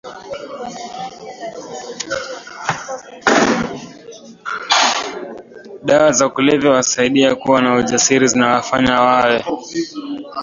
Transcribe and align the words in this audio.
dawa 5.83 6.11
za 6.11 6.29
kulevya 6.29 6.69
huwasaidia 6.69 7.35
kuwa 7.35 7.61
na 7.61 7.75
ujasiri 7.75 8.27
zinawafanya 8.27 9.01
wawe 9.01 9.43